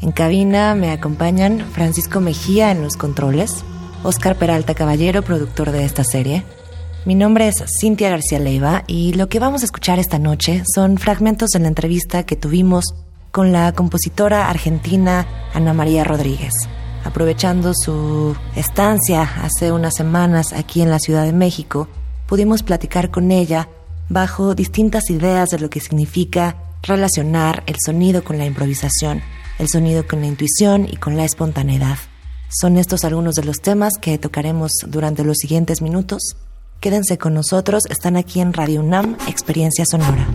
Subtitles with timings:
[0.00, 3.64] En cabina me acompañan Francisco Mejía en los controles,
[4.04, 6.44] Oscar Peralta Caballero, productor de esta serie.
[7.04, 10.98] Mi nombre es Cintia García Leiva y lo que vamos a escuchar esta noche son
[10.98, 12.94] fragmentos de la entrevista que tuvimos
[13.32, 16.54] con la compositora argentina Ana María Rodríguez.
[17.04, 21.88] Aprovechando su estancia hace unas semanas aquí en la Ciudad de México,
[22.26, 23.68] pudimos platicar con ella
[24.08, 29.22] bajo distintas ideas de lo que significa relacionar el sonido con la improvisación
[29.58, 31.98] el sonido con la intuición y con la espontaneidad.
[32.48, 36.36] Son estos algunos de los temas que tocaremos durante los siguientes minutos.
[36.80, 40.26] Quédense con nosotros, están aquí en Radio UNAM, Experiencia Sonora.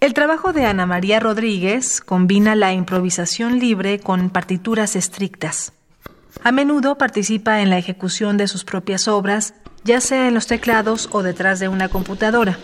[0.00, 5.72] El trabajo de Ana María Rodríguez combina la improvisación libre con partituras estrictas.
[6.42, 11.08] A menudo participa en la ejecución de sus propias obras ya sea en los teclados
[11.12, 12.58] o detrás de una computadora.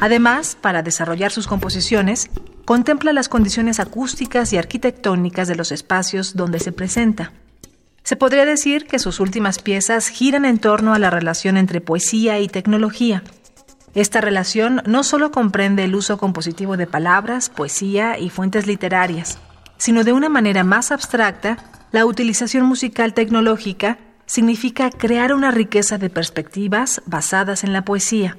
[0.00, 2.30] Además, para desarrollar sus composiciones,
[2.64, 7.32] contempla las condiciones acústicas y arquitectónicas de los espacios donde se presenta.
[8.02, 12.40] Se podría decir que sus últimas piezas giran en torno a la relación entre poesía
[12.40, 13.22] y tecnología.
[13.94, 19.38] Esta relación no solo comprende el uso compositivo de palabras, poesía y fuentes literarias,
[19.76, 21.58] sino de una manera más abstracta
[21.92, 23.98] la utilización musical tecnológica
[24.32, 28.38] significa crear una riqueza de perspectivas basadas en la poesía,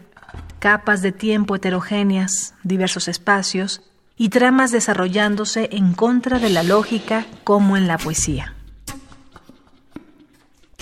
[0.57, 3.83] capas de tiempo heterogéneas, diversos espacios
[4.17, 8.55] y tramas desarrollándose en contra de la lógica como en la poesía.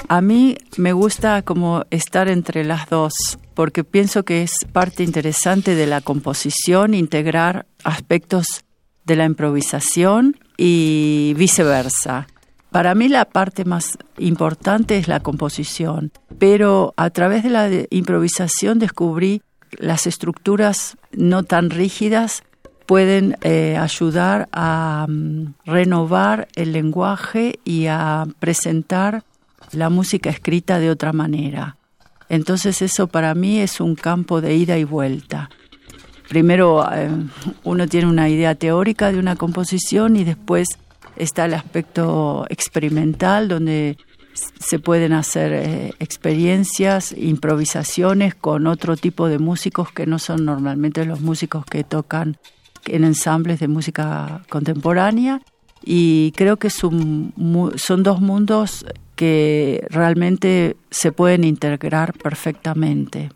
[0.07, 5.75] A mí me gusta como estar entre las dos, porque pienso que es parte interesante
[5.75, 8.63] de la composición integrar aspectos
[9.03, 12.27] de la improvisación y viceversa.
[12.71, 18.79] Para mí la parte más importante es la composición, pero a través de la improvisación
[18.79, 19.41] descubrí
[19.77, 22.43] las estructuras no tan rígidas
[22.85, 29.23] pueden eh, ayudar a mm, renovar el lenguaje y a presentar
[29.73, 31.75] la música escrita de otra manera.
[32.29, 35.49] Entonces eso para mí es un campo de ida y vuelta.
[36.29, 37.09] Primero eh,
[37.65, 40.67] uno tiene una idea teórica de una composición y después
[41.15, 43.97] está el aspecto experimental, donde
[44.33, 51.05] se pueden hacer eh, experiencias, improvisaciones con otro tipo de músicos que no son normalmente
[51.05, 52.37] los músicos que tocan
[52.85, 55.41] en ensambles de música contemporánea.
[55.83, 57.33] Y creo que son,
[57.75, 58.85] son dos mundos
[59.15, 63.31] que realmente se pueden integrar perfectamente.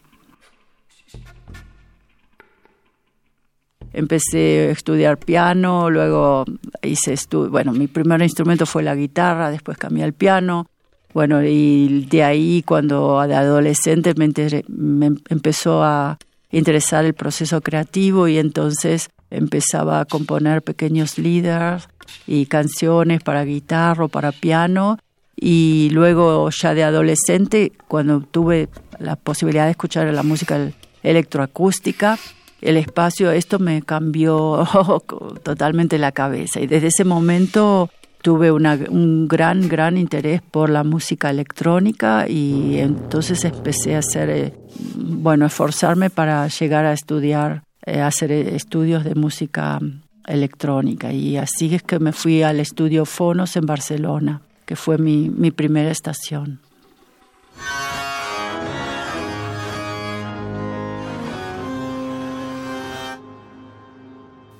[3.96, 6.46] Empecé a estudiar piano, luego
[6.84, 10.68] hice estudio, bueno, mi primer instrumento fue la guitarra, después cambié al piano,
[11.14, 14.28] bueno, y de ahí cuando de adolescente me,
[14.68, 16.18] me empezó a
[16.52, 21.88] interesar el proceso creativo y entonces empezaba a componer pequeños líderes
[22.28, 24.98] y canciones para guitarra o para piano.
[25.38, 28.70] Y luego ya de adolescente cuando tuve
[29.00, 30.72] la posibilidad de escuchar la música
[31.04, 32.18] electroacústica
[32.62, 34.68] el espacio, esto me cambió
[35.44, 37.90] totalmente la cabeza y desde ese momento
[38.26, 44.54] tuve un gran, gran interés por la música electrónica y entonces empecé a hacer, eh,
[44.96, 49.80] bueno, esforzarme para llegar a estudiar, eh, hacer estudios de música
[50.26, 55.30] electrónica y así es que me fui al estudio Fonos en Barcelona, que fue mi,
[55.30, 56.60] mi primera estación.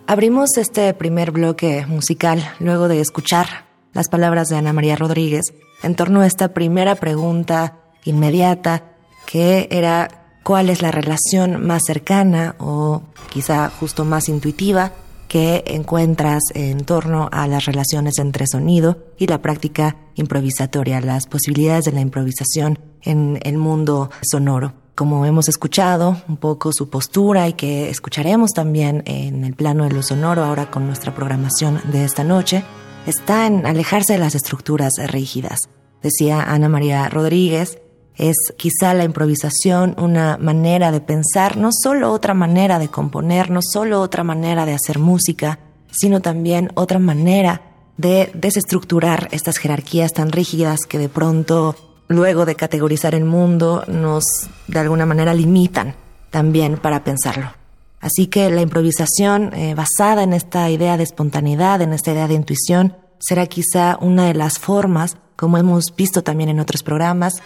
[0.08, 5.46] Abrimos este primer bloque musical luego de escuchar las palabras de Ana María Rodríguez
[5.82, 8.84] en torno a esta primera pregunta inmediata
[9.26, 14.92] que era cuál es la relación más cercana o quizá justo más intuitiva
[15.28, 21.86] que encuentras en torno a las relaciones entre sonido y la práctica improvisatoria, las posibilidades
[21.86, 27.54] de la improvisación en el mundo sonoro como hemos escuchado un poco su postura y
[27.54, 32.24] que escucharemos también en el plano de lo sonoro ahora con nuestra programación de esta
[32.24, 32.64] noche,
[33.06, 35.60] está en alejarse de las estructuras rígidas.
[36.02, 37.80] Decía Ana María Rodríguez
[38.16, 43.60] Es quizá la improvisación una manera de pensar, no solo otra manera de componer, no
[43.62, 45.60] solo otra manera de hacer música,
[45.92, 47.62] sino también otra manera
[47.98, 51.76] de desestructurar estas jerarquías tan rígidas que de pronto,
[52.08, 54.24] luego de categorizar el mundo, nos
[54.68, 55.96] de alguna manera limitan
[56.30, 57.52] también para pensarlo.
[58.00, 62.36] Así que la improvisación eh, basada en esta idea de espontaneidad, en esta idea de
[62.36, 67.42] intuición, será quizá una de las formas, como hemos visto también en otros programas,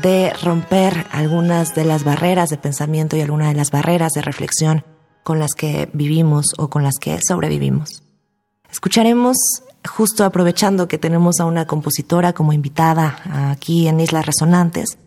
[0.00, 4.84] de romper algunas de las barreras de pensamiento y algunas de las barreras de reflexión
[5.22, 8.02] con las que vivimos o con las que sobrevivimos.
[8.70, 9.36] Escucharemos,
[9.88, 13.18] justo aprovechando que tenemos a una compositora como invitada
[13.50, 14.98] aquí en Islas Resonantes,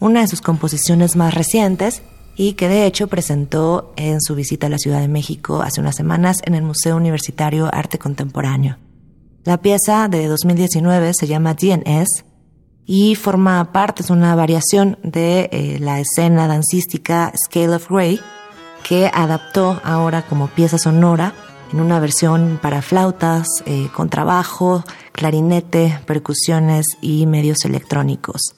[0.00, 2.02] una de sus composiciones más recientes
[2.36, 5.96] y que de hecho presentó en su visita a la Ciudad de México hace unas
[5.96, 8.78] semanas en el Museo Universitario Arte Contemporáneo.
[9.44, 12.24] La pieza de 2019 se llama DNS
[12.86, 18.20] y forma parte, es una variación de eh, la escena dancística Scale of Grey
[18.86, 21.34] que adaptó ahora como pieza sonora
[21.74, 28.54] en una versión para flautas, eh, contrabajo, clarinete, percusiones y medios electrónicos.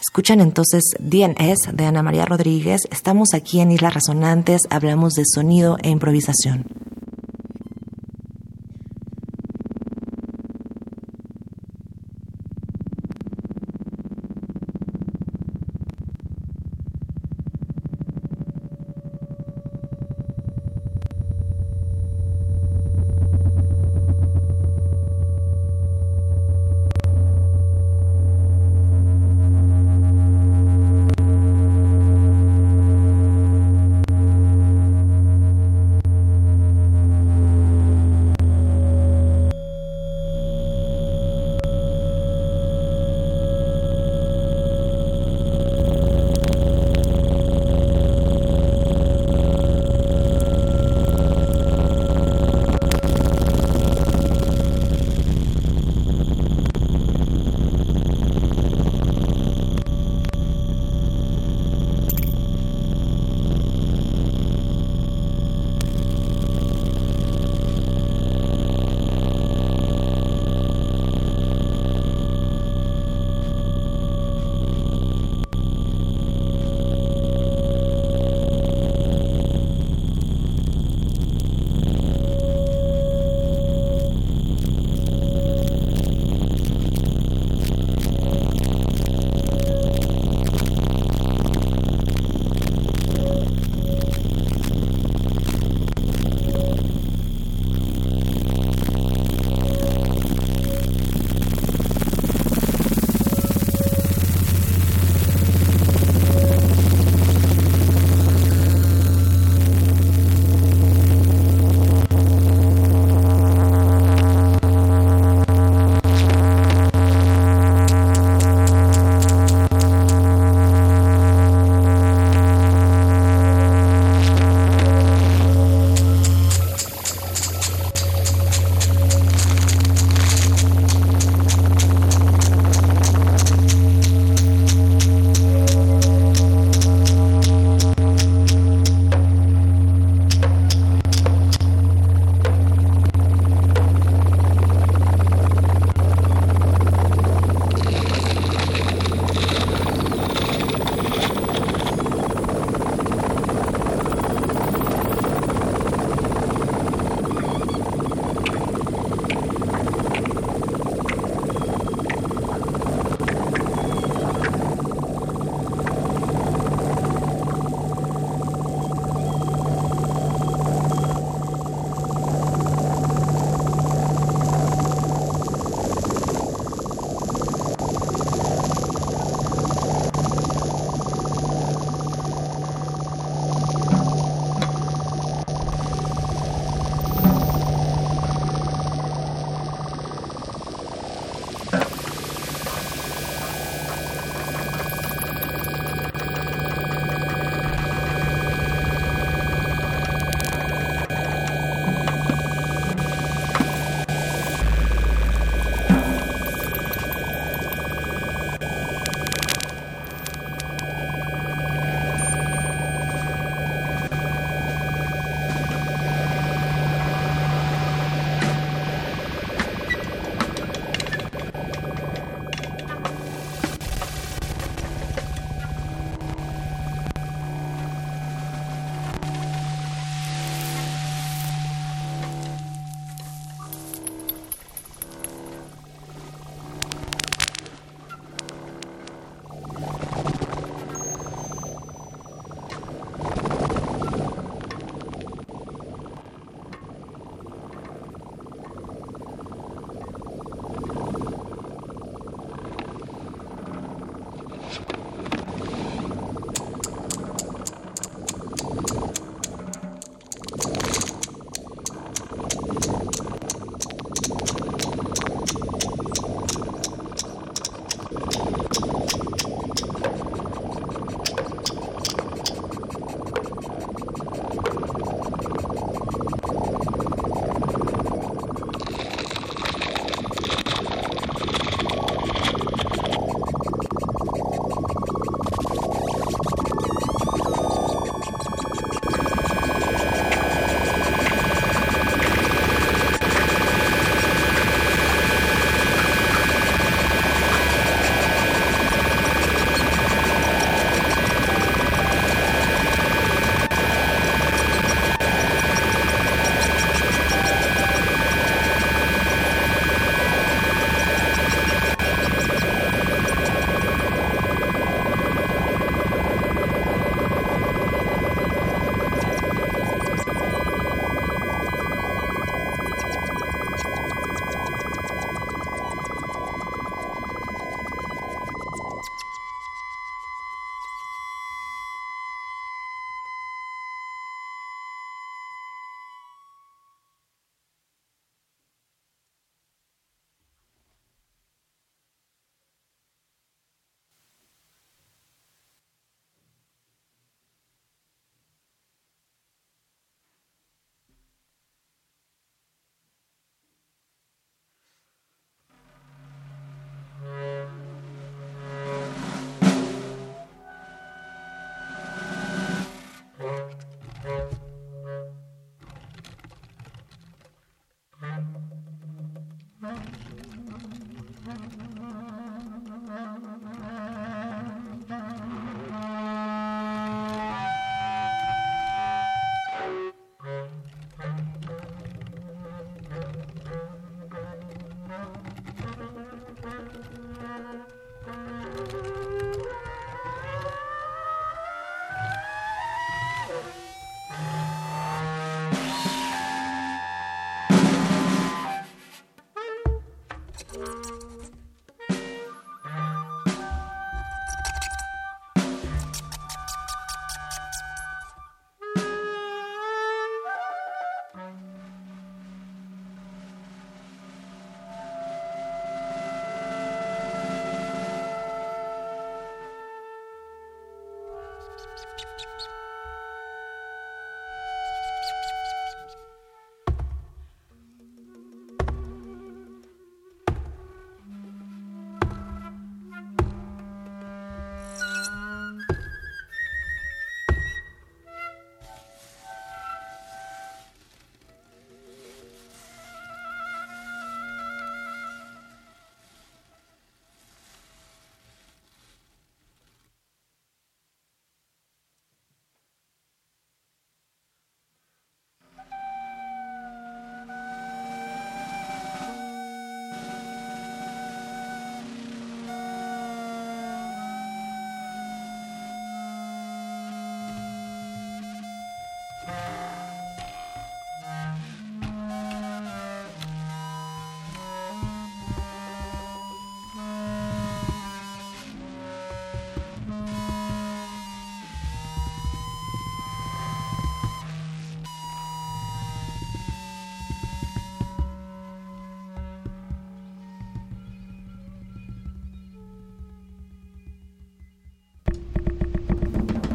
[0.00, 2.82] Escuchan entonces DNS de Ana María Rodríguez.
[2.92, 6.81] Estamos aquí en Islas Resonantes, hablamos de sonido e improvisación.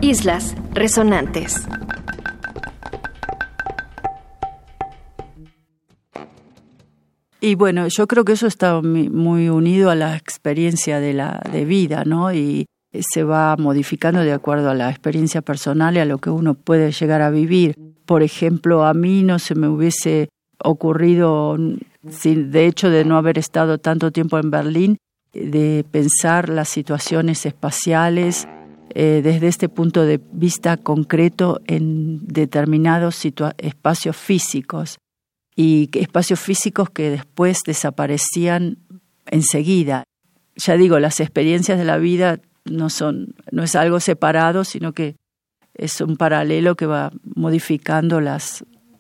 [0.08, 1.68] Islas Resonantes.
[7.42, 11.66] Y bueno, yo creo que eso está muy unido a la experiencia de la de
[11.66, 12.34] vida, ¿no?
[12.34, 12.68] Y
[13.02, 16.94] se va modificando de acuerdo a la experiencia personal y a lo que uno puede
[16.94, 17.76] llegar a vivir.
[18.06, 20.30] Por ejemplo, a mí no se me hubiese
[20.64, 21.58] ocurrido,
[22.02, 24.98] de hecho de no haber estado tanto tiempo en Berlín,
[25.34, 28.48] de pensar las situaciones espaciales
[28.94, 33.24] eh, desde este punto de vista concreto en determinados
[33.58, 34.98] espacios físicos
[35.56, 38.78] y espacios físicos que después desaparecían
[39.26, 40.04] enseguida.
[40.56, 45.16] Ya digo, las experiencias de la vida no son no es algo separado, sino que
[45.74, 48.20] es un paralelo que va modificando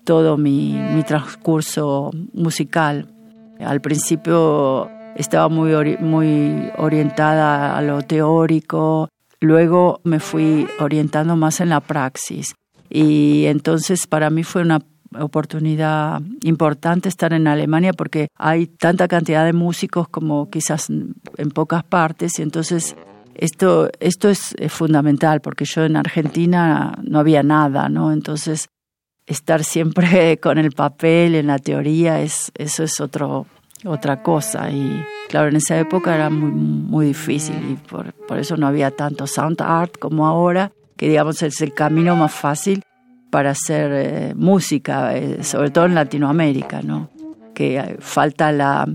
[0.04, 3.08] todo mi, mi transcurso musical.
[3.60, 11.70] Al principio estaba muy, muy orientada a lo teórico, luego me fui orientando más en
[11.70, 12.56] la praxis
[12.90, 14.80] y entonces para mí fue una
[15.20, 21.84] oportunidad importante estar en Alemania porque hay tanta cantidad de músicos como quizás en pocas
[21.84, 22.96] partes y entonces
[23.36, 28.12] esto, esto es, fundamental porque yo en Argentina no había nada, ¿no?
[28.12, 28.68] Entonces
[29.26, 33.46] estar siempre con el papel en la teoría es eso es otro
[33.86, 34.70] otra cosa.
[34.70, 38.92] Y claro en esa época era muy muy difícil y por, por eso no había
[38.92, 42.82] tanto sound art como ahora que digamos es el camino más fácil
[43.30, 47.10] para hacer eh, música eh, sobre todo en Latinoamérica no
[47.54, 48.88] que falta la,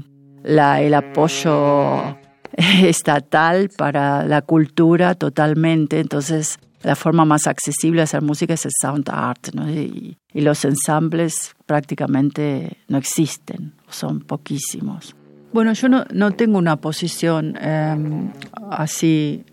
[0.42, 2.16] la el apoyo
[2.56, 6.00] estatal para la cultura totalmente.
[6.00, 9.68] Entonces la forma más accesible de hacer música es el sound art, ¿no?
[9.70, 15.14] y, los ensambles prácticamente no existen, son poquísimos.
[15.52, 18.32] Bueno, yo no, no tengo una posición em,
[18.70, 19.44] así,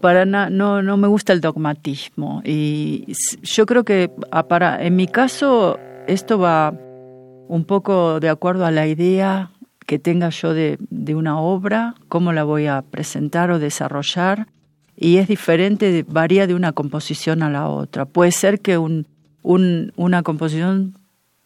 [0.00, 5.08] para no, no me gusta el dogmatismo y yo creo que ah, para, en mi
[5.08, 6.72] caso esto va
[7.48, 9.50] un poco de acuerdo a la idea
[9.86, 14.46] que tenga yo de, de una obra, cómo la voy a presentar o desarrollar
[15.00, 18.04] y es diferente, varía de una composición a la otra.
[18.04, 19.06] Puede ser que un,
[19.42, 20.94] una composición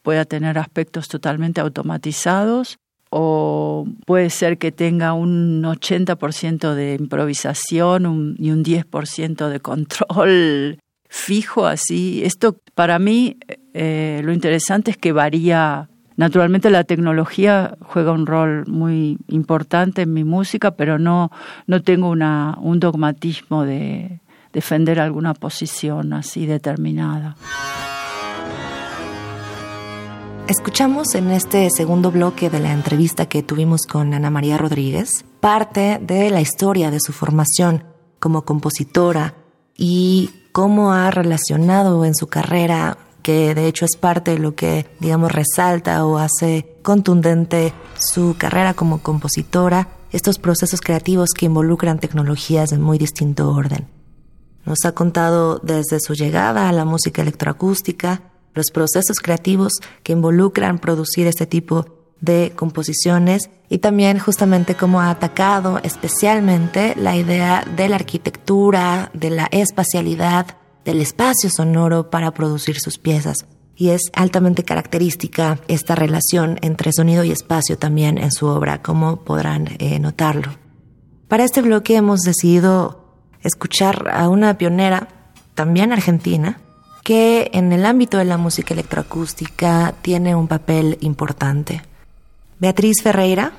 [0.02, 2.76] pueda tener aspectos totalmente automatizados
[3.11, 11.66] o puede ser que tenga un 80% de improvisación y un 10% de control fijo
[11.66, 12.25] así.
[12.25, 13.37] Esto para mí
[13.73, 20.12] eh, lo interesante es que varía Naturalmente la tecnología juega un rol muy importante en
[20.12, 21.30] mi música, pero no,
[21.67, 24.21] no tengo una, un dogmatismo de
[24.52, 27.36] defender alguna posición así determinada.
[30.47, 35.99] Escuchamos en este segundo bloque de la entrevista que tuvimos con Ana María Rodríguez parte
[36.02, 37.84] de la historia de su formación
[38.21, 39.34] como compositora
[39.76, 44.87] y cómo ha relacionado en su carrera que de hecho es parte de lo que,
[45.00, 52.69] digamos, resalta o hace contundente su carrera como compositora, estos procesos creativos que involucran tecnologías
[52.69, 53.89] de muy distinto orden.
[54.67, 58.21] Nos ha contado desde su llegada a la música electroacústica,
[58.52, 61.87] los procesos creativos que involucran producir este tipo
[62.21, 69.30] de composiciones y también justamente cómo ha atacado especialmente la idea de la arquitectura, de
[69.30, 73.47] la espacialidad, del espacio sonoro para producir sus piezas.
[73.76, 79.25] Y es altamente característica esta relación entre sonido y espacio también en su obra, como
[79.25, 80.52] podrán eh, notarlo.
[81.28, 83.04] Para este bloque hemos decidido
[83.42, 85.08] escuchar a una pionera,
[85.54, 86.60] también argentina,
[87.02, 91.82] que en el ámbito de la música electroacústica tiene un papel importante.
[92.58, 93.52] Beatriz Ferreira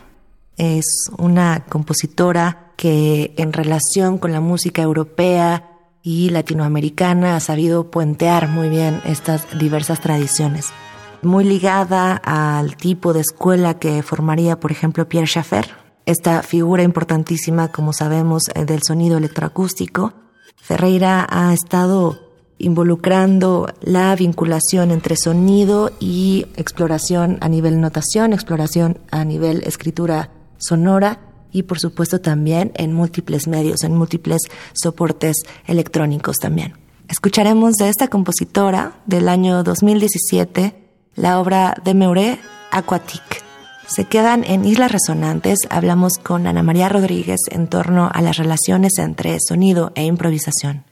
[0.58, 5.75] es una compositora que en relación con la música europea
[6.06, 10.68] y latinoamericana ha sabido puentear muy bien estas diversas tradiciones.
[11.24, 15.66] Muy ligada al tipo de escuela que formaría, por ejemplo, Pierre Schaeffer,
[16.06, 20.14] esta figura importantísima, como sabemos, eh, del sonido electroacústico.
[20.56, 22.20] Ferreira ha estado
[22.60, 31.25] involucrando la vinculación entre sonido y exploración a nivel notación, exploración a nivel escritura sonora
[31.56, 34.42] y por supuesto también en múltiples medios, en múltiples
[34.74, 36.74] soportes electrónicos también.
[37.08, 40.76] Escucharemos de esta compositora del año 2017
[41.16, 42.40] la obra de Meuré
[42.72, 43.38] Aquatique.
[43.88, 48.98] Se quedan en Islas Resonantes, hablamos con Ana María Rodríguez en torno a las relaciones
[48.98, 50.84] entre sonido e improvisación.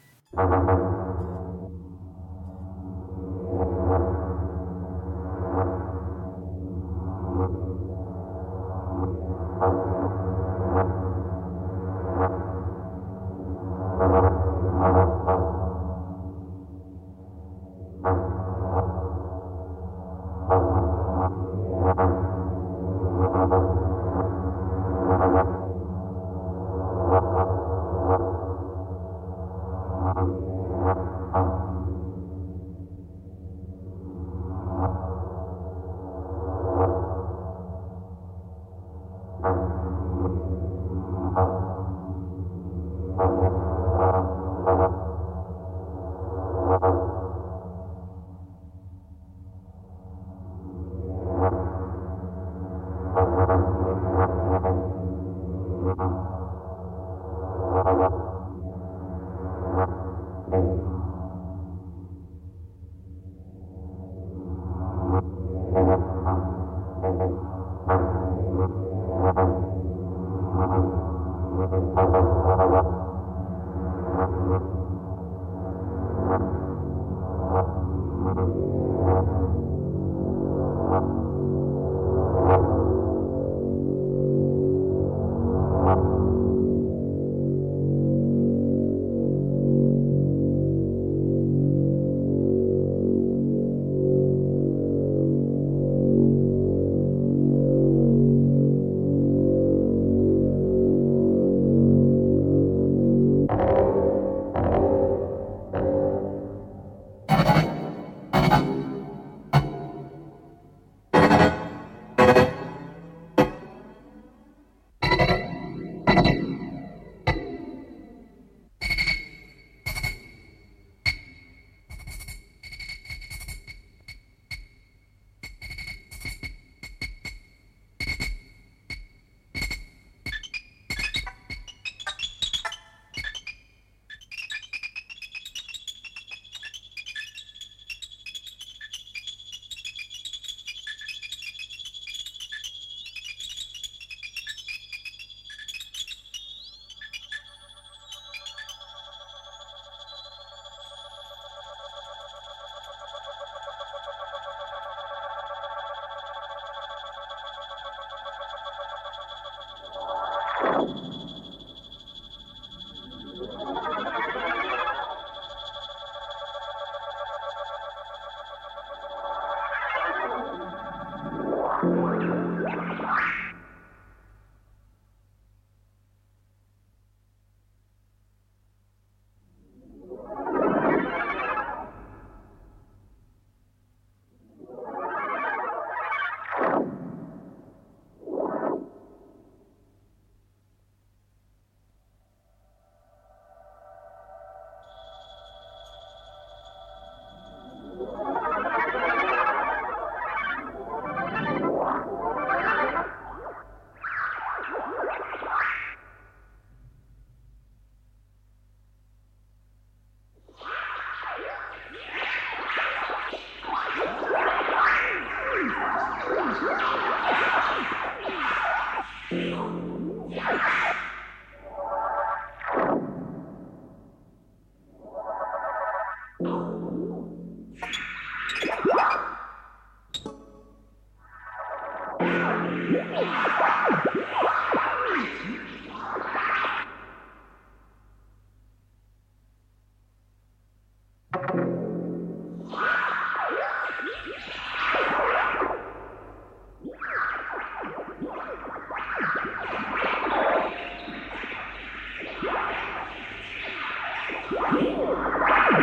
[254.53, 255.79] Yeah.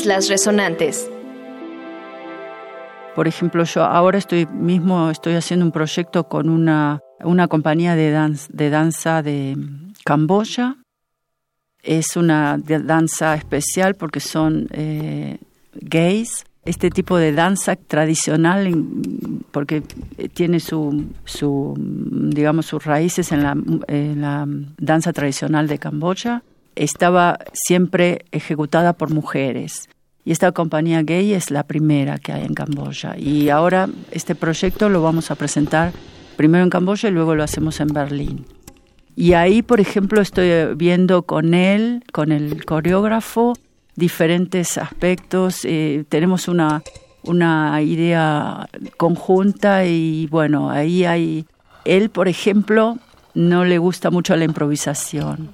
[0.00, 1.10] Islas Resonantes.
[3.14, 8.38] Por ejemplo, yo ahora estoy mismo estoy haciendo un proyecto con una, una compañía de,
[8.48, 9.58] de danza de
[10.02, 10.76] Camboya.
[11.82, 15.36] Es una danza especial porque son eh,
[15.74, 16.46] gays.
[16.64, 18.72] Este tipo de danza tradicional,
[19.50, 19.82] porque
[20.32, 23.54] tiene su, su digamos, sus raíces en la,
[23.86, 24.46] en la
[24.78, 26.42] danza tradicional de Camboya,
[26.80, 29.90] estaba siempre ejecutada por mujeres.
[30.24, 33.18] Y esta compañía gay es la primera que hay en Camboya.
[33.18, 35.92] Y ahora este proyecto lo vamos a presentar
[36.36, 38.46] primero en Camboya y luego lo hacemos en Berlín.
[39.14, 43.52] Y ahí, por ejemplo, estoy viendo con él, con el coreógrafo,
[43.96, 45.66] diferentes aspectos.
[45.66, 46.82] Eh, tenemos una,
[47.24, 51.44] una idea conjunta y bueno, ahí hay...
[51.84, 52.96] Él, por ejemplo,
[53.34, 55.50] no le gusta mucho la improvisación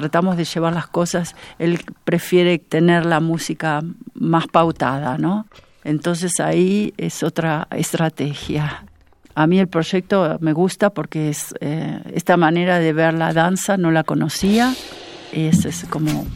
[0.00, 3.82] tratamos de llevar las cosas, él prefiere tener la música
[4.14, 5.46] más pautada, ¿no?
[5.82, 8.84] Entonces ahí es otra estrategia.
[9.34, 13.76] A mí el proyecto me gusta porque es eh, esta manera de ver la danza
[13.76, 14.72] no la conocía.
[15.32, 16.26] Es, es como,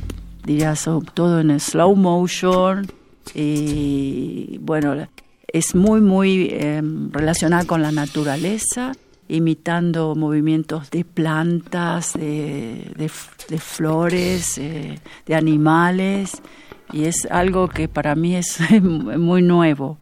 [0.44, 2.86] dirías, todo en slow motion.
[3.32, 5.06] Y bueno,
[5.46, 8.92] es muy, muy eh, relacionada con la naturaleza
[9.32, 13.10] imitando movimientos de plantas, de,
[13.58, 16.42] flores, eh, de animales,
[16.92, 19.98] y es algo que para mí es muy nuevo.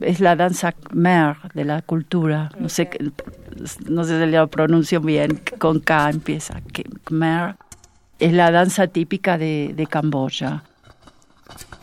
[0.00, 2.90] Es la danza Khmer de la cultura, no sé,
[3.88, 6.60] no sé si lo pronuncio bien, con K empieza,
[7.04, 7.54] Khmer.
[8.18, 10.64] Es la danza típica de, Camboya.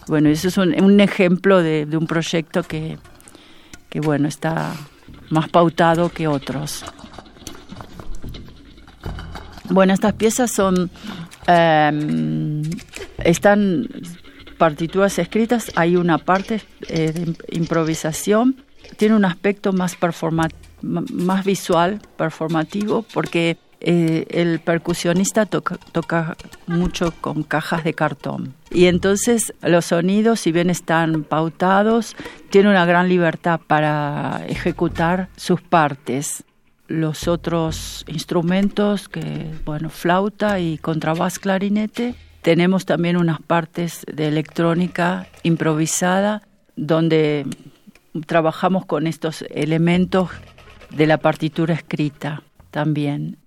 [0.08, 2.98] Bueno, eso es un, ejemplo de, de un proyecto que,
[3.90, 4.74] que, bueno, está
[5.34, 6.86] más pautado que otros.
[9.70, 10.90] Bueno, estas piezas son
[11.48, 12.62] em,
[13.24, 13.88] están
[14.58, 18.56] partituras escritas hay una parte eh, de improvisación,
[18.98, 19.98] tiene un aspecto más,
[20.82, 28.54] más visual, performativo, porque eh, el percusionista toca, mucho con cajas de cartón.
[28.72, 32.16] Y entonces los sonidos, si bien están pautados,
[32.50, 36.46] tiene una gran libertad para ejecutar sus partes.
[36.88, 45.28] Los otros instrumentos, que bueno, flauta y contrabass clarinete, tenemos también unas partes de electrónica
[45.44, 46.42] improvisada
[46.78, 47.46] donde
[48.28, 50.30] trabajamos con estos elementos
[50.90, 53.38] de la partitura escrita también.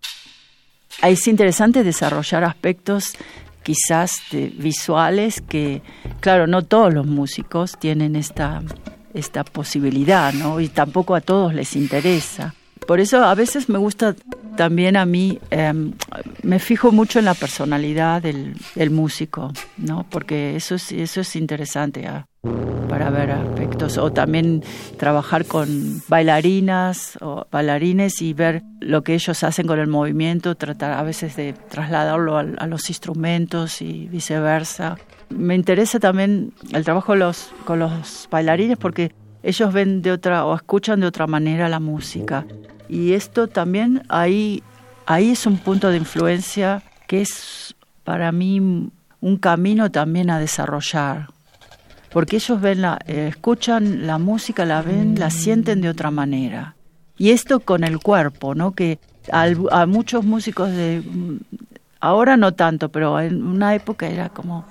[1.03, 3.15] Es interesante desarrollar aspectos
[3.63, 5.83] quizás visuales que,
[6.21, 8.63] claro, no todos los músicos tienen esta,
[9.13, 10.61] esta posibilidad, ¿no?
[10.61, 12.55] Y tampoco a todos les interesa.
[12.87, 14.15] Por eso a veces me gusta
[14.57, 15.93] también a mí, em,
[16.43, 18.55] me fijo mucho en la personalidad del,
[18.91, 20.07] músico, ¿no?
[20.09, 22.27] Porque eso es, eso es interesante ah,
[22.89, 23.33] para ver
[23.77, 24.65] O también
[24.97, 30.93] trabajar con bailarinas o bailarines y ver lo que ellos hacen con el movimiento, tratar
[30.93, 34.97] a veces de trasladarlo a, los instrumentos y viceversa.
[35.29, 39.12] Me interesa también el trabajo los, con los bailarines porque
[39.43, 42.47] ellos ven de otra o escuchan de otra manera la música.
[42.89, 44.62] Y esto también ahí,
[45.05, 51.29] ahí es un punto de influencia que es para mí un camino también a desarrollar.
[52.16, 56.74] Porque ellos ven la, eh, escuchan la música, la ven, la sienten de otra manera.
[57.18, 58.72] Y esto con el cuerpo, ¿no?
[58.72, 58.98] Que
[59.31, 61.02] a muchos músicos de
[62.00, 64.64] ahora no tanto, pero en una época era como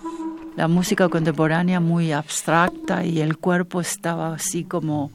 [0.56, 5.12] la música contemporánea muy abstracta y el cuerpo estaba así como,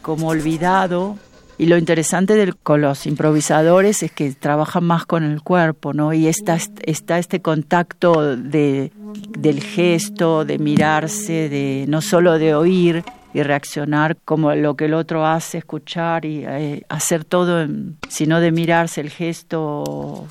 [0.00, 1.18] como olvidado
[1.58, 6.12] y lo interesante con los improvisadores es que trabajan más con el cuerpo, ¿no?
[6.12, 8.92] Y está, está este contacto de,
[9.36, 14.94] del gesto, de mirarse, de no solo de oír y reaccionar como lo que el
[14.94, 17.66] otro hace, escuchar y eh, hacer todo,
[18.08, 20.26] sino de mirarse el gesto,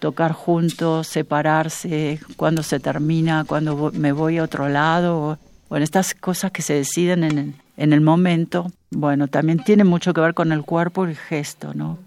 [0.00, 5.38] tocar juntos, separarse, cuando se termina, cuando me voy a otro lado.
[5.68, 10.20] Bueno, estas cosas que se deciden en, en el momento, bueno, también tiene mucho que
[10.20, 11.98] ver con el cuerpo y el gesto, ¿no?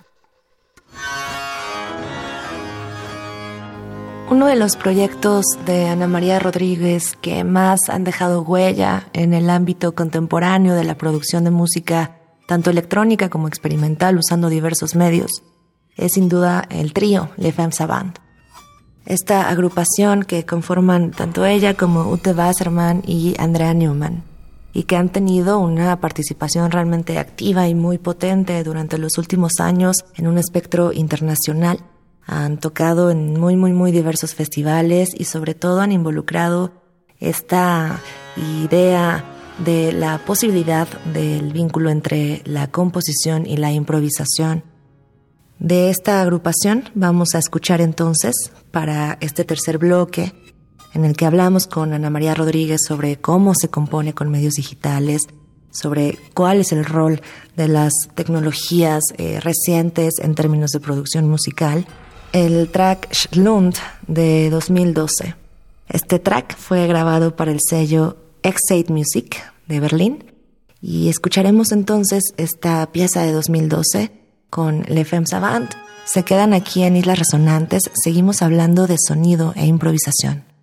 [4.30, 9.52] Uno de los proyectos de Ana María Rodríguez que más han dejado huella en el
[9.52, 15.44] ámbito contemporáneo de la producción de música, tanto electrónica como experimental, usando diversos medios,
[15.96, 18.18] es sin duda el trío Le Femme Savant.
[19.06, 24.24] Esta agrupación que conforman tanto ella como Ute Wasserman y Andrea Newman
[24.76, 30.04] y que han tenido una participación realmente activa y muy potente durante los últimos años
[30.16, 31.80] en un espectro internacional.
[32.28, 36.74] Han tocado en muy, muy, muy diversos festivales y sobre todo han involucrado
[37.22, 38.02] esta
[38.36, 39.24] idea
[39.64, 44.66] de la posibilidad del vínculo entre la composición y la improvisación.
[45.58, 50.34] De esta agrupación vamos a escuchar entonces para este tercer bloque
[50.96, 55.24] en el que hablamos con Ana María Rodríguez sobre cómo se compone con medios digitales,
[55.70, 57.22] sobre cuál es el rol
[57.58, 61.86] de las tecnologías eh, recientes en términos de producción musical,
[62.32, 63.76] el track Schlund
[64.08, 65.36] de 2012.
[65.90, 69.36] Este track fue grabado para el sello X8 Music
[69.68, 70.24] de Berlín
[70.82, 74.12] y escucharemos entonces esta pieza de 2012
[74.50, 75.74] con Le Femme Savant.
[76.06, 80.55] Se quedan aquí en Islas Resonantes, seguimos hablando de sonido e improvisación.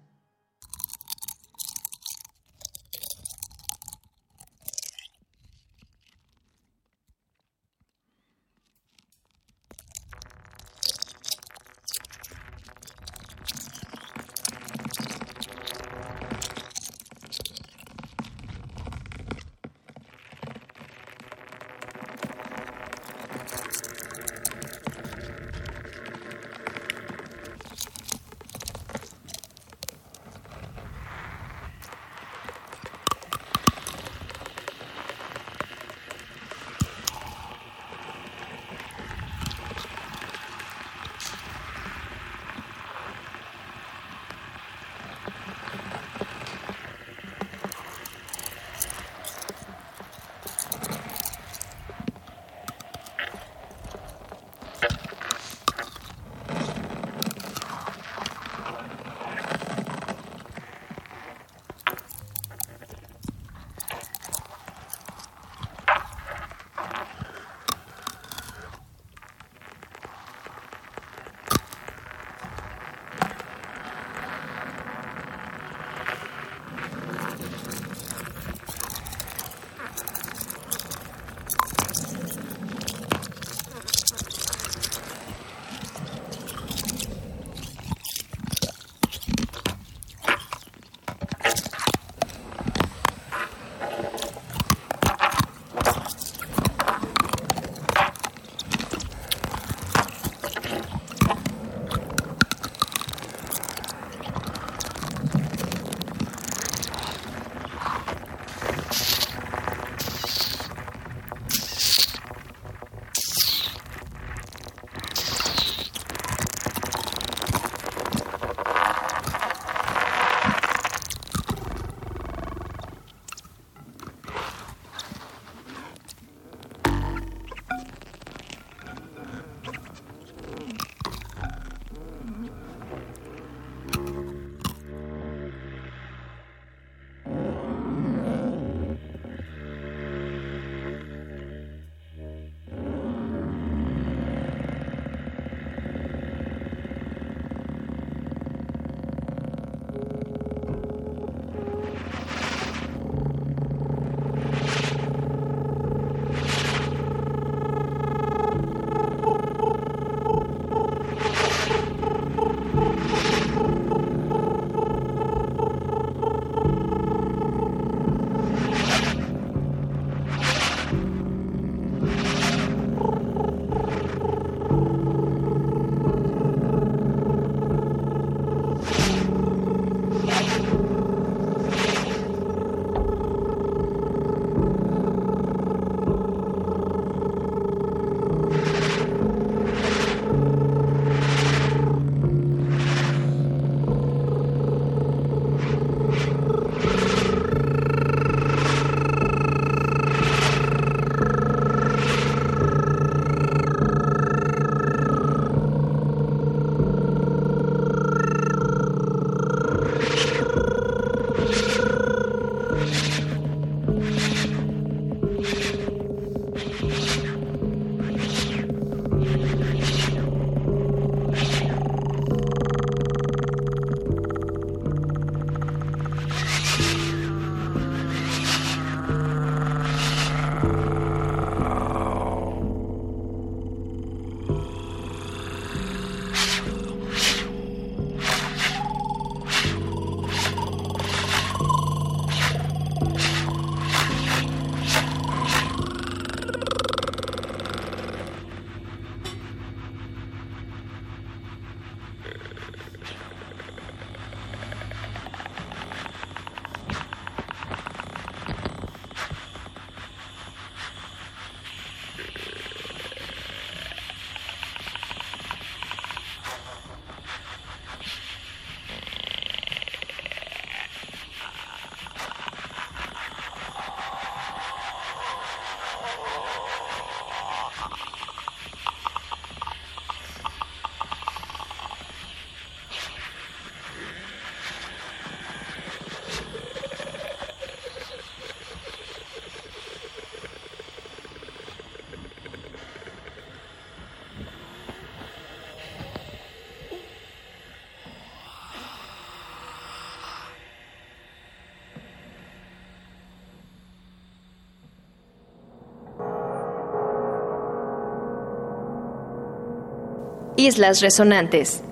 [310.62, 311.82] Islas Resonantes.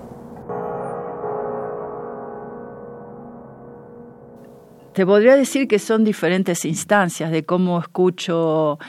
[4.93, 8.79] Te podría decir que son diferentes instancias de cómo escucho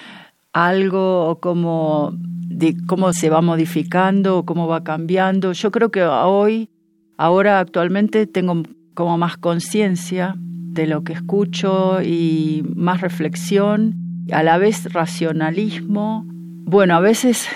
[0.52, 5.50] algo o cómo, de cómo se va modificando o cómo va cambiando.
[5.52, 6.70] Yo creo que hoy,
[7.16, 8.62] ahora actualmente tengo
[8.94, 13.96] como más conciencia de lo que escucho y más reflexión,
[14.30, 16.24] a la vez racionalismo.
[16.28, 17.48] Bueno, a veces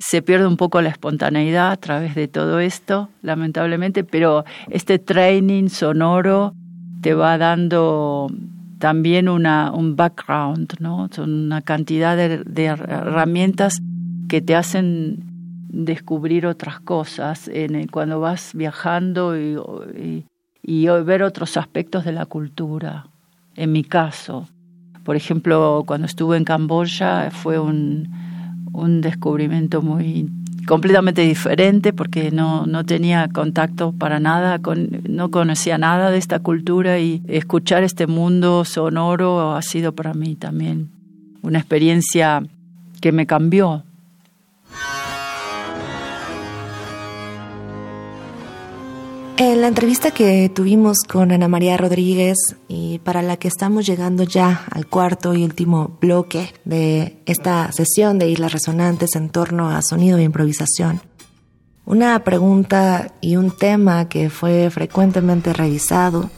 [0.00, 5.68] se pierde un poco la espontaneidad a través de todo esto, lamentablemente, pero este training
[5.68, 6.54] sonoro
[7.02, 8.32] te va dando
[8.78, 11.08] también una, un background, ¿no?
[11.12, 13.82] Son una cantidad de, herramientas
[14.26, 15.18] que te hacen
[15.68, 20.24] descubrir otras cosas en, cuando vas viajando y,
[20.62, 23.06] y, ver otros aspectos de la cultura.
[23.54, 24.48] En mi caso,
[25.04, 28.08] por ejemplo, cuando estuve en Camboya fue un,
[28.72, 30.30] un descubrimiento muy
[30.66, 36.38] completamente diferente porque no, no tenía contacto para nada, con, no conocía nada de esta
[36.38, 40.90] cultura y escuchar este mundo sonoro ha sido para mí también
[41.42, 42.42] una experiencia
[43.00, 43.84] que me cambió
[49.42, 52.36] En la entrevista que tuvimos con Ana María Rodríguez
[52.68, 58.18] y para la que estamos llegando ya al cuarto y último bloque de esta sesión
[58.18, 61.00] de Islas Resonantes en torno a sonido e improvisación,
[61.86, 66.28] una pregunta y un tema que fue frecuentemente revisado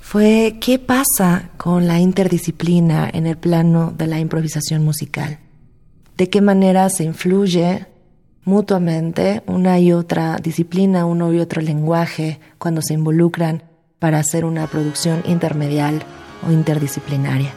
[0.00, 5.38] fue qué pasa con la interdisciplina en el plano de la improvisación musical.
[6.16, 7.86] ¿De qué manera se influye
[8.44, 13.62] mutuamente una y otra disciplina, uno y otro lenguaje cuando se involucran
[13.98, 16.02] para hacer una producción intermedial
[16.46, 17.52] o interdisciplinaria.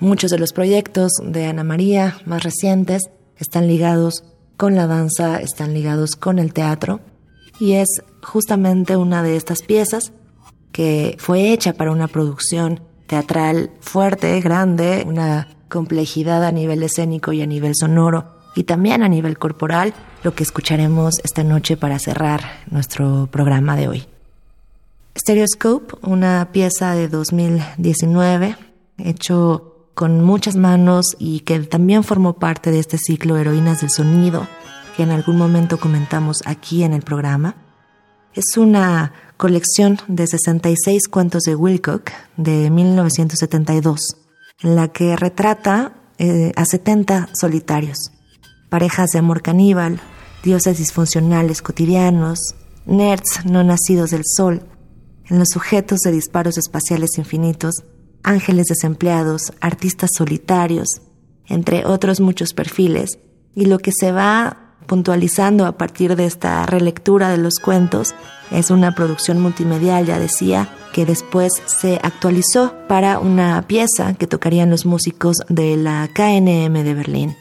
[0.00, 3.02] Muchos de los proyectos de Ana María más recientes
[3.36, 4.24] están ligados
[4.56, 7.00] con la danza, están ligados con el teatro
[7.60, 10.12] y es justamente una de estas piezas
[10.72, 17.42] que fue hecha para una producción teatral fuerte, grande, una complejidad a nivel escénico y
[17.42, 22.40] a nivel sonoro y también a nivel corporal, lo que escucharemos esta noche para cerrar
[22.70, 24.06] nuestro programa de hoy.
[25.16, 28.56] Stereoscope, una pieza de 2019,
[28.98, 34.46] hecho con muchas manos y que también formó parte de este ciclo Heroínas del Sonido,
[34.96, 37.56] que en algún momento comentamos aquí en el programa.
[38.34, 44.00] Es una colección de 66 cuentos de Wilcock de 1972,
[44.62, 48.12] en la que retrata eh, a 70 solitarios
[48.68, 50.00] parejas de amor caníbal,
[50.42, 52.54] dioses disfuncionales cotidianos,
[52.86, 54.62] nerds no nacidos del sol,
[55.26, 57.84] en los sujetos de disparos espaciales infinitos,
[58.22, 60.88] ángeles desempleados, artistas solitarios,
[61.46, 63.18] entre otros muchos perfiles,
[63.54, 68.14] y lo que se va puntualizando a partir de esta relectura de los cuentos
[68.50, 74.70] es una producción multimedial, ya decía, que después se actualizó para una pieza que tocarían
[74.70, 77.36] los músicos de la KNM de Berlín.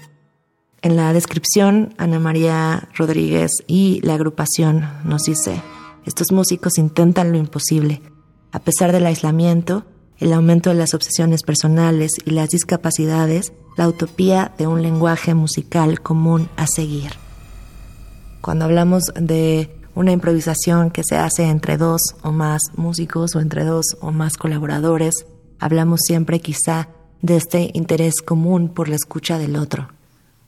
[0.82, 5.62] En la descripción, Ana María Rodríguez y la agrupación nos dice,
[6.06, 8.02] estos músicos intentan lo imposible.
[8.52, 9.86] A pesar del aislamiento,
[10.20, 16.02] el aumento de las obsesiones personales y las discapacidades, la utopía de un lenguaje musical
[16.02, 17.12] común a seguir.
[18.42, 23.66] Cuando hablamos de una improvisación que se hace entre dos o más músicos o entre
[23.66, 25.26] dos o más colaboradores,
[25.60, 26.90] hablamos siempre quizá
[27.24, 29.97] de este interés común por la escucha del otro.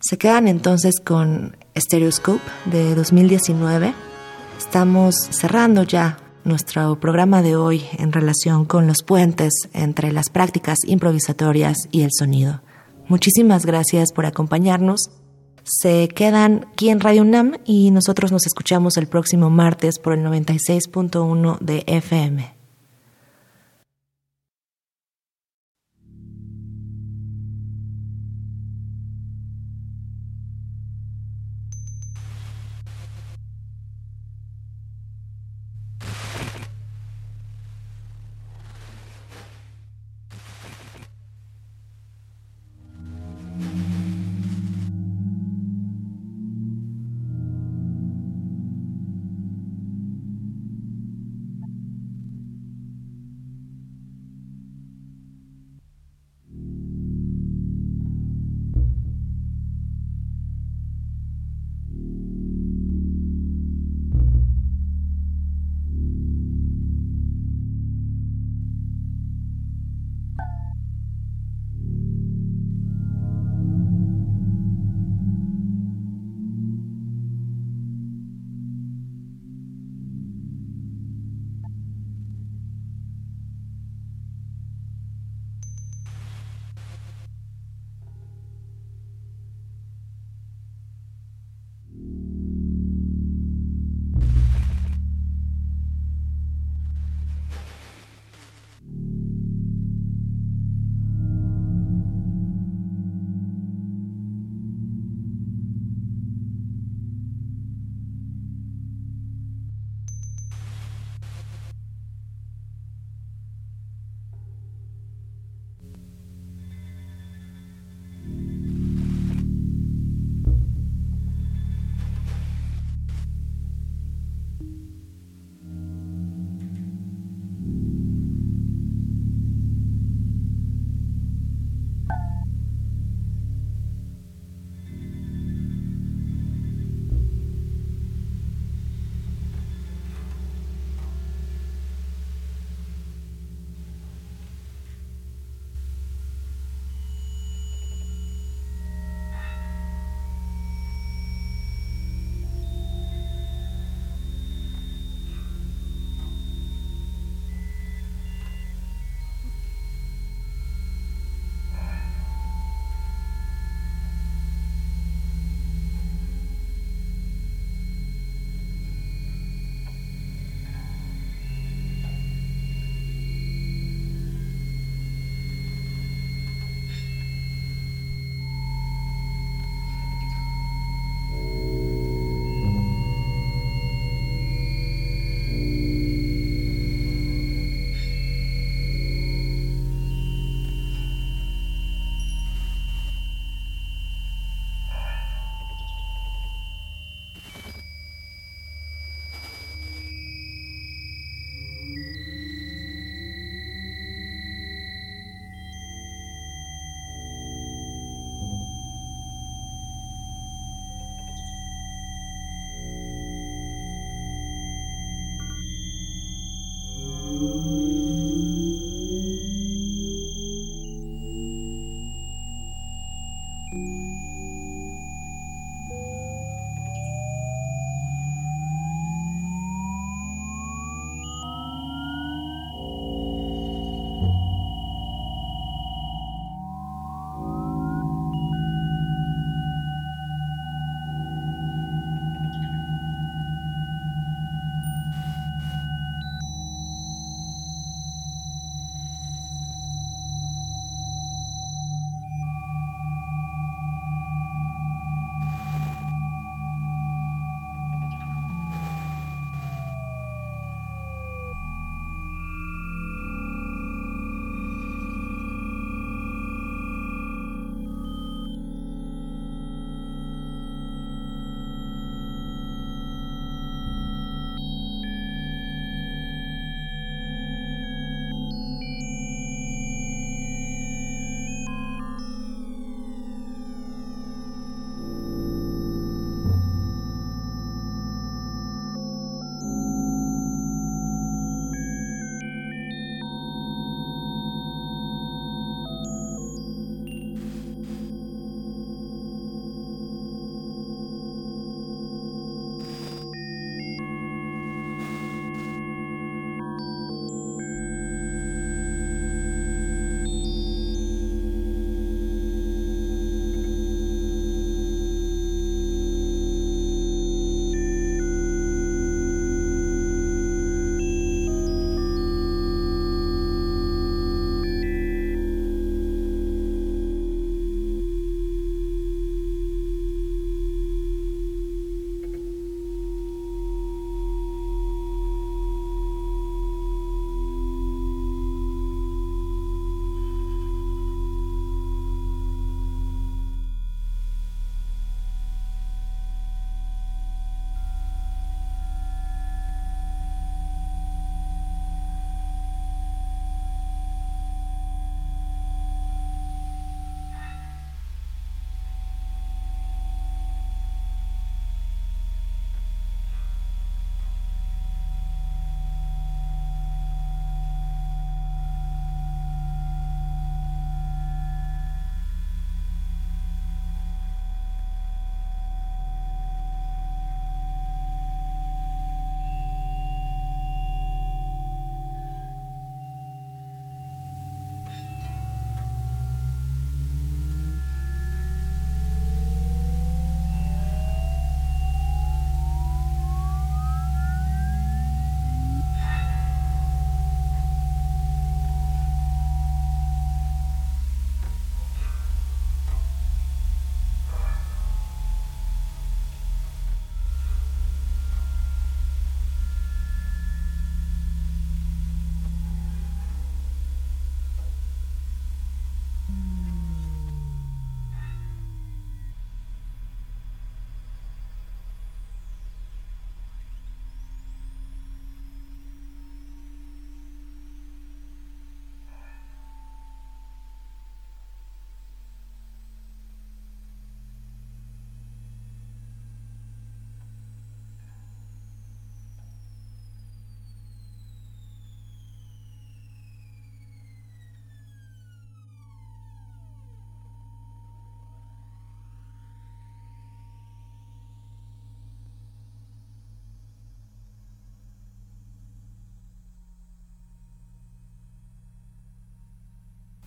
[0.02, 3.94] Se quedan entonces con Stereoscope de 2019.
[4.58, 10.80] Estamos cerrando ya nuestro programa de hoy en relación con los puentes entre las prácticas
[10.86, 12.62] improvisatorias y el sonido.
[13.10, 15.10] Muchísimas gracias por acompañarnos.
[15.64, 20.24] Se quedan aquí en Radio UNAM y nosotros nos escuchamos el próximo martes por el
[20.24, 22.59] 96.1 de FM.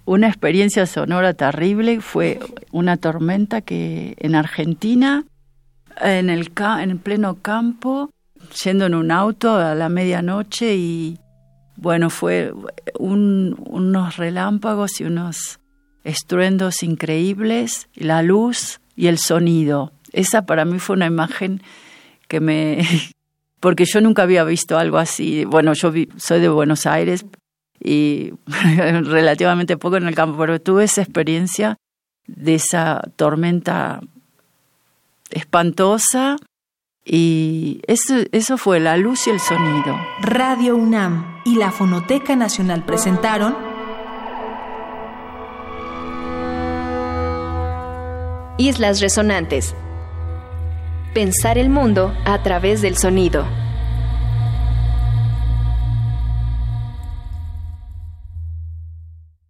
[0.05, 2.00] Una experiencia sonora terrible.
[2.00, 2.40] Fue
[2.70, 5.24] una tormenta que en Argentina,
[6.00, 8.11] en el, en pleno campo,
[8.64, 11.18] yendo en un auto a la medianoche y
[11.76, 12.53] bueno, fue
[12.98, 15.59] unos relámpagos y unos
[16.05, 19.92] estruendos increíbles, la luz y el sonido.
[20.12, 21.62] Esa para mí fue una imagen
[22.28, 22.82] que me...
[23.61, 25.44] porque yo nunca había visto algo así.
[25.44, 27.24] Bueno, yo soy de Buenos Aires
[27.83, 31.76] y relativamente poco en el campo, pero tuve esa experiencia
[32.26, 34.01] de esa tormenta
[35.30, 36.37] espantosa
[37.05, 39.97] y eso, eso fue la luz y el sonido.
[40.20, 43.57] Radio UNAM y la Fonoteca Nacional presentaron
[48.59, 49.74] Islas Resonantes.
[51.14, 53.45] Pensar el mundo a través del sonido.